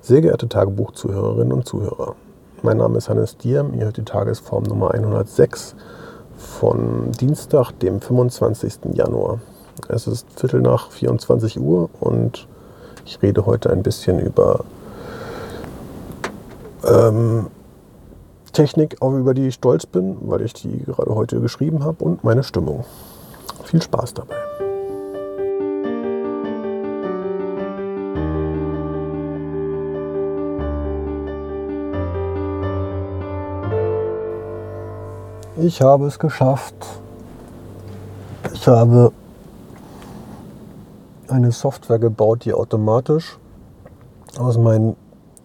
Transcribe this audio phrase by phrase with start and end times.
[0.00, 2.14] Sehr geehrte Tagebuchzuhörerinnen und Zuhörer,
[2.62, 5.74] mein Name ist Hannes Diem, ihr hört die Tagesform Nummer 106
[6.36, 8.94] von Dienstag, dem 25.
[8.94, 9.40] Januar.
[9.88, 12.46] Es ist Viertel nach 24 Uhr und
[13.04, 14.64] ich rede heute ein bisschen über
[16.86, 17.48] ähm,
[18.52, 22.44] Technik, über die ich stolz bin, weil ich die gerade heute geschrieben habe und meine
[22.44, 22.84] Stimmung.
[23.64, 24.36] Viel Spaß dabei.
[35.58, 36.74] Ich habe es geschafft.
[38.52, 39.10] Ich habe
[41.28, 43.38] eine Software gebaut, die automatisch
[44.38, 44.96] aus meinen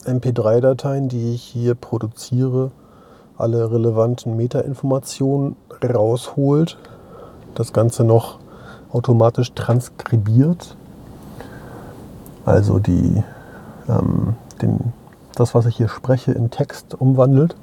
[0.03, 2.71] MP3-Dateien, die ich hier produziere,
[3.37, 6.77] alle relevanten Metainformationen rausholt.
[7.55, 8.39] Das Ganze noch
[8.91, 10.75] automatisch transkribiert.
[12.43, 13.23] Also die,
[13.87, 14.91] ähm, den,
[15.35, 17.55] das, was ich hier spreche, in Text umwandelt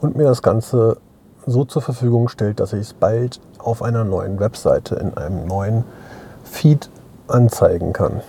[0.00, 0.98] und mir das Ganze
[1.46, 5.84] so zur Verfügung stellt, dass ich es bald auf einer neuen Webseite in einem neuen
[6.44, 6.90] Feed
[7.26, 8.20] anzeigen kann.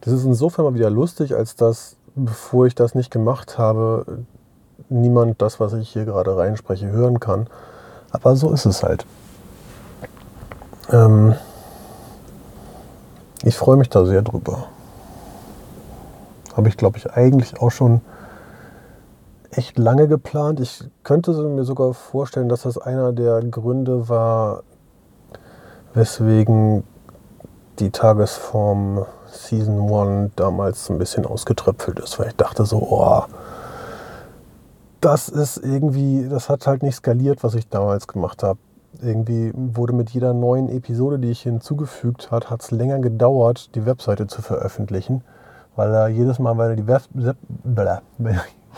[0.00, 4.24] Das ist insofern mal wieder lustig, als dass, bevor ich das nicht gemacht habe,
[4.88, 7.46] niemand das, was ich hier gerade reinspreche, hören kann.
[8.10, 9.06] Aber so ist es halt.
[10.90, 11.34] Ähm
[13.42, 14.66] ich freue mich da sehr drüber.
[16.56, 18.00] Habe ich, glaube ich, eigentlich auch schon
[19.56, 20.60] echt lange geplant.
[20.60, 24.62] Ich könnte mir sogar vorstellen, dass das einer der Gründe war,
[25.94, 26.84] weswegen
[27.78, 33.24] die Tagesform Season 1 damals ein bisschen ausgetröpfelt ist, weil ich dachte so, oh,
[35.00, 38.58] das ist irgendwie, das hat halt nicht skaliert, was ich damals gemacht habe.
[39.02, 43.86] Irgendwie wurde mit jeder neuen Episode, die ich hinzugefügt habe, hat es länger gedauert, die
[43.86, 45.22] Webseite zu veröffentlichen,
[45.74, 47.02] weil er jedes Mal, wenn er die Web,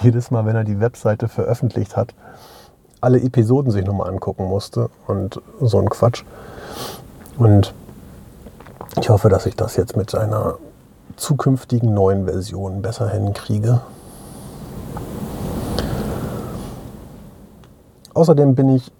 [0.01, 2.15] jedes Mal, wenn er die Webseite veröffentlicht hat,
[3.01, 6.25] alle Episoden sich nochmal angucken musste und so ein Quatsch.
[7.39, 7.75] Und
[8.99, 10.55] ich hoffe, dass ich das jetzt mit einer
[11.17, 13.81] zukünftigen neuen Version besser hinkriege.
[18.15, 18.91] Außerdem bin ich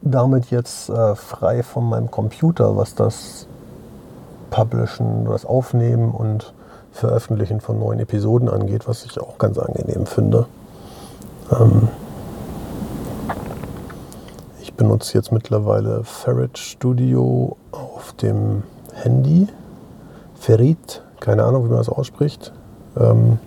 [0.00, 3.46] damit jetzt äh, frei von meinem Computer, was das
[4.50, 6.54] Publishen, das Aufnehmen und
[6.96, 10.46] Veröffentlichen von neuen Episoden angeht, was ich auch ganz angenehm finde.
[11.52, 11.88] Ähm
[14.62, 18.62] ich benutze jetzt mittlerweile Ferret Studio auf dem
[18.94, 19.46] Handy.
[20.36, 22.52] Ferit, keine Ahnung, wie man das ausspricht.
[22.98, 23.38] Ähm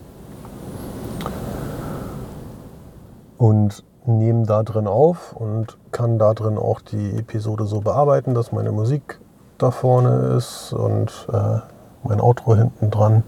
[3.40, 8.52] und nehme da drin auf und kann da drin auch die Episode so bearbeiten, dass
[8.52, 9.20] meine Musik
[9.58, 11.60] da vorne ist und äh,
[12.04, 13.24] mein Outro hinten dran.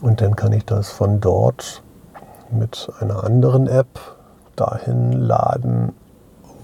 [0.00, 1.82] Und dann kann ich das von dort
[2.50, 4.00] mit einer anderen App
[4.56, 5.92] dahin laden,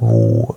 [0.01, 0.57] wo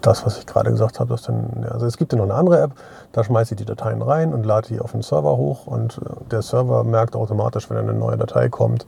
[0.00, 2.60] das, was ich gerade gesagt habe, das dann, also es gibt ja noch eine andere
[2.60, 2.72] App,
[3.12, 6.24] da schmeiße ich die Dateien rein und lade die auf den Server hoch und äh,
[6.30, 8.86] der Server merkt automatisch, wenn eine neue Datei kommt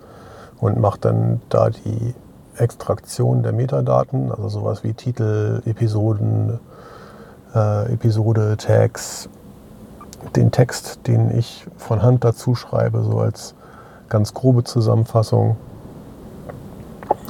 [0.61, 2.15] und macht dann da die
[2.57, 6.59] Extraktion der Metadaten, also sowas wie Titel, Episoden,
[7.55, 9.29] äh, Episode, Tags,
[10.37, 13.55] den Text, den ich von Hand dazu schreibe, so als
[14.09, 15.57] ganz grobe Zusammenfassung.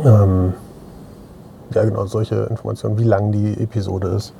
[0.04, 0.54] Ähm,
[1.72, 4.32] ja, genau, solche Informationen, wie lang die Episode ist.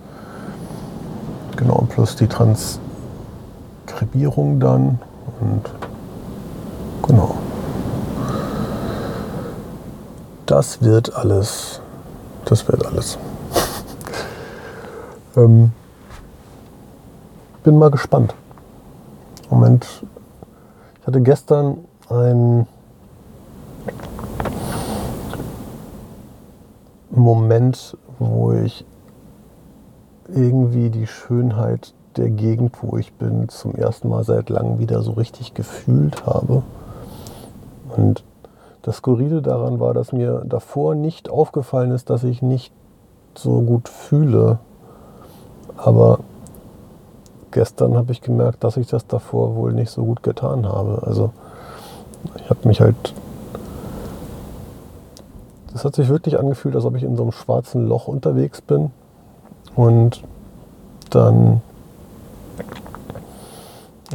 [1.56, 4.98] Genau, plus die Transkribierung dann
[5.40, 5.62] und
[7.02, 7.36] genau.
[10.46, 11.80] Das wird alles.
[12.44, 13.16] Das wird alles.
[15.36, 15.72] ähm,
[17.64, 18.34] bin mal gespannt.
[19.48, 19.86] Moment,
[21.00, 21.78] ich hatte gestern
[22.10, 22.66] ein
[27.10, 28.84] Moment, wo ich
[30.28, 35.12] irgendwie die Schönheit der Gegend, wo ich bin, zum ersten Mal seit langem wieder so
[35.12, 36.62] richtig gefühlt habe.
[37.96, 38.24] Und
[38.82, 42.74] das Skurrile daran war, dass mir davor nicht aufgefallen ist, dass ich nicht
[43.34, 44.58] so gut fühle.
[45.78, 46.18] Aber
[47.54, 51.02] gestern habe ich gemerkt, dass ich das davor wohl nicht so gut getan habe.
[51.06, 51.30] Also
[52.36, 53.14] ich habe mich halt
[55.72, 58.92] das hat sich wirklich angefühlt, als ob ich in so einem schwarzen Loch unterwegs bin
[59.74, 60.22] und
[61.10, 61.62] dann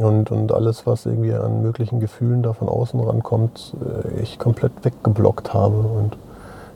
[0.00, 4.72] und, und alles, was irgendwie an möglichen Gefühlen da von außen rankommt, äh, ich komplett
[4.82, 5.76] weggeblockt habe.
[5.76, 6.16] Und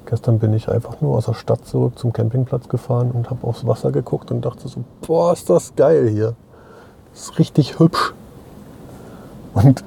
[0.04, 3.66] gestern bin ich einfach nur aus der Stadt zurück zum Campingplatz gefahren und habe aufs
[3.66, 6.34] Wasser geguckt und dachte so, boah, ist das geil hier.
[7.14, 8.12] Ist richtig hübsch.
[9.54, 9.84] Und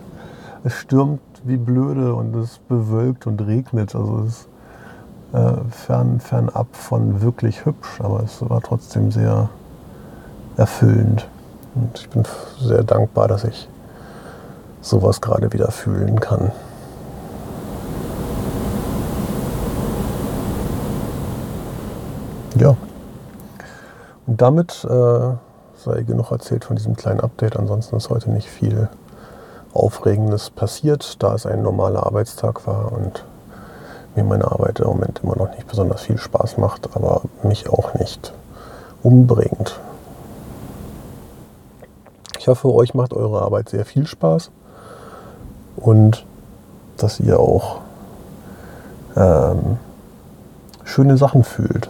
[0.64, 3.96] es stürmt wie blöde und es bewölkt und regnet.
[3.96, 4.48] Also es ist
[5.34, 9.50] äh, fern, fernab von wirklich hübsch, aber es war trotzdem sehr
[10.56, 11.28] erfüllend.
[11.76, 12.24] Und ich bin
[12.60, 13.70] sehr dankbar, dass ich
[14.82, 16.52] sowas gerade wieder fühlen kann.
[22.56, 22.76] Ja.
[24.26, 25.34] Und damit äh,
[25.88, 27.58] sei genug erzählt von diesem kleinen Update.
[27.58, 28.90] Ansonsten ist heute nicht viel
[29.74, 33.24] Aufregendes passiert, da es ein normaler Arbeitstag war und
[34.16, 37.94] mir meine Arbeit im Moment immer noch nicht besonders viel Spaß macht, aber mich auch
[37.94, 38.34] nicht
[39.04, 39.80] umbringt.
[42.40, 44.52] Ich hoffe, euch macht eure Arbeit sehr viel Spaß
[45.76, 46.26] und
[46.98, 47.82] dass ihr auch
[49.16, 49.78] ähm,
[50.84, 51.90] schöne Sachen fühlt.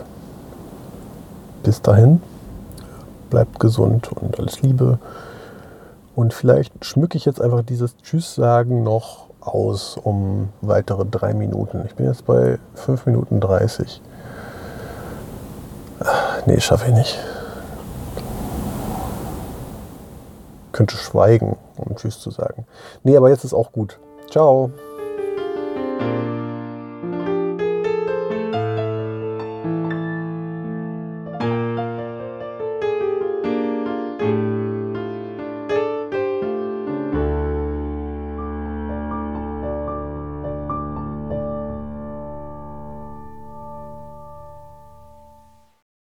[1.64, 2.22] Bis dahin,
[3.30, 5.00] bleibt gesund und alles Liebe.
[6.16, 11.84] Und vielleicht schmücke ich jetzt einfach dieses Tschüss sagen noch aus um weitere drei Minuten.
[11.86, 14.02] Ich bin jetzt bei 5 Minuten 30.
[16.00, 17.20] Ach, nee, schaffe ich nicht.
[20.72, 22.66] Könnte schweigen, um Tschüss zu sagen.
[23.04, 24.00] Nee, aber jetzt ist auch gut.
[24.30, 24.72] Ciao.